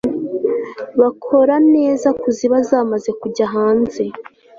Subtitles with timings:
[0.99, 4.03] bakora neza kuziba zamaze kujya hanze